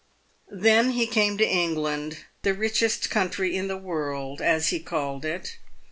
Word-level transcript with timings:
Then 0.49 0.93
he 0.93 1.05
came 1.05 1.37
to 1.37 1.47
England— 1.47 2.25
the 2.41 2.55
richest 2.55 3.11
country 3.11 3.55
in 3.55 3.67
the 3.67 3.77
world, 3.77 4.41
as 4.41 4.69
he 4.69 4.79
called 4.79 5.23
it. 5.25 5.59